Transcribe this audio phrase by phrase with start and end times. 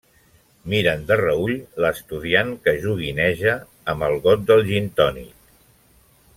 [0.71, 1.53] Miren de reüll
[1.85, 3.55] l'estudiant que joguineja
[3.95, 5.49] amb el got del gintònic.